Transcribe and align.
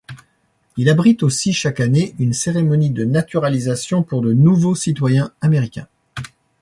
Il 0.77 0.89
abrite 0.89 1.21
aussi 1.21 1.53
chaque 1.53 1.79
année 1.79 2.15
une 2.17 2.33
cérémonie 2.33 2.89
de 2.89 3.05
naturalisation 3.05 4.01
pour 4.01 4.21
de 4.23 4.33
nouveaux 4.33 4.73
citoyens 4.73 5.31
américains. 5.41 5.87